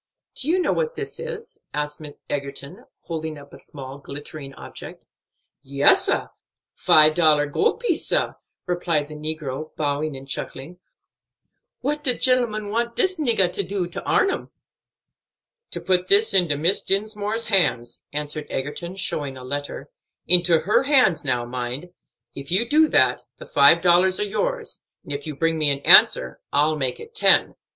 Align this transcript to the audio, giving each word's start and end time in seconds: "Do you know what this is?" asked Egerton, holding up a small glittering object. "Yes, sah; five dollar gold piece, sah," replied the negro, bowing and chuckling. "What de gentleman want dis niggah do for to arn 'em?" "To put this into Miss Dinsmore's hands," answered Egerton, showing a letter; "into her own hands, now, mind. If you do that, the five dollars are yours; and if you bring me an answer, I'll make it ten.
"Do 0.33 0.47
you 0.47 0.57
know 0.57 0.73
what 0.73 0.95
this 0.95 1.19
is?" 1.19 1.59
asked 1.75 2.01
Egerton, 2.27 2.85
holding 3.01 3.37
up 3.37 3.53
a 3.53 3.57
small 3.59 3.99
glittering 3.99 4.51
object. 4.55 5.05
"Yes, 5.61 6.05
sah; 6.05 6.29
five 6.73 7.13
dollar 7.13 7.45
gold 7.45 7.79
piece, 7.81 8.07
sah," 8.07 8.33
replied 8.65 9.09
the 9.09 9.13
negro, 9.13 9.75
bowing 9.75 10.15
and 10.17 10.27
chuckling. 10.27 10.79
"What 11.81 12.03
de 12.03 12.17
gentleman 12.17 12.69
want 12.69 12.95
dis 12.95 13.19
niggah 13.19 13.53
do 13.67 13.85
for 13.85 13.91
to 13.91 14.03
arn 14.03 14.31
'em?" 14.31 14.49
"To 15.69 15.79
put 15.79 16.07
this 16.07 16.33
into 16.33 16.57
Miss 16.57 16.81
Dinsmore's 16.83 17.45
hands," 17.45 18.01
answered 18.11 18.47
Egerton, 18.49 18.95
showing 18.95 19.37
a 19.37 19.43
letter; 19.43 19.91
"into 20.25 20.61
her 20.61 20.79
own 20.79 20.85
hands, 20.85 21.23
now, 21.23 21.45
mind. 21.45 21.91
If 22.33 22.49
you 22.49 22.67
do 22.67 22.87
that, 22.87 23.21
the 23.37 23.45
five 23.45 23.81
dollars 23.81 24.19
are 24.19 24.23
yours; 24.23 24.81
and 25.03 25.13
if 25.13 25.27
you 25.27 25.35
bring 25.35 25.59
me 25.59 25.69
an 25.69 25.81
answer, 25.81 26.41
I'll 26.51 26.75
make 26.75 26.99
it 26.99 27.13
ten. 27.13 27.53